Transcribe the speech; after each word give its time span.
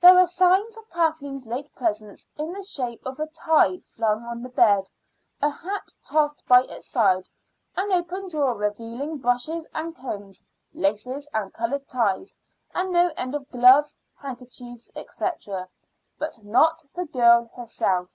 There 0.00 0.14
were 0.14 0.24
signs 0.24 0.78
of 0.78 0.88
Kathleen's 0.88 1.44
late 1.46 1.70
presence 1.74 2.26
in 2.38 2.50
the 2.54 2.62
shape 2.62 3.04
of 3.04 3.20
a 3.20 3.26
tie 3.26 3.80
flung 3.80 4.24
on 4.24 4.42
the 4.42 4.48
bed, 4.48 4.88
a 5.42 5.50
hat 5.50 5.92
tossed 6.02 6.46
by 6.48 6.62
its 6.62 6.86
side, 6.86 7.28
an 7.76 7.92
open 7.92 8.26
drawer 8.28 8.54
revealing 8.54 9.18
brushes 9.18 9.66
and 9.74 9.94
combs, 9.94 10.42
laces 10.72 11.28
and 11.34 11.52
colored 11.52 11.86
ties, 11.88 12.34
and 12.74 12.90
no 12.90 13.12
end 13.18 13.34
of 13.34 13.50
gloves, 13.50 13.98
handkerchiefs, 14.16 14.90
&c. 15.10 15.26
but 16.18 16.42
not 16.42 16.82
the 16.94 17.04
girl 17.04 17.50
herself. 17.54 18.08